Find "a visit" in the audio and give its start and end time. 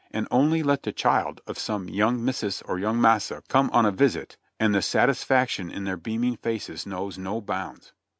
3.85-4.35